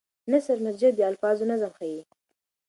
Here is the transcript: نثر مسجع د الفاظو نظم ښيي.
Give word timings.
نثر 0.31 0.57
مسجع 0.65 0.91
د 0.95 0.99
الفاظو 1.09 1.43
نظم 1.51 1.71
ښيي. 1.77 2.01